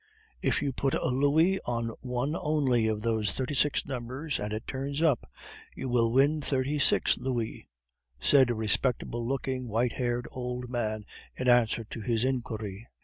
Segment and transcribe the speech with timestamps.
[0.41, 4.65] "If you put a louis on one only of those thirty six numbers, and it
[4.65, 5.29] turns up,
[5.75, 7.69] you will win thirty six louis,"
[8.19, 12.87] said a respectable looking, white haired old man in answer to his inquiry.